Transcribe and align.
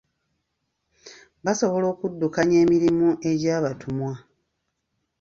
Basobola 1.43 1.85
okuddukanya 1.93 2.57
emirimu 2.63 3.09
egyabatumwa. 3.31 4.13